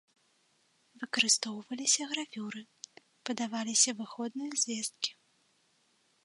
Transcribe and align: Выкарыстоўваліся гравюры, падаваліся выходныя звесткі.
Выкарыстоўваліся 1.01 2.07
гравюры, 2.13 2.61
падаваліся 3.29 3.89
выходныя 4.01 4.51
звесткі. 4.65 5.11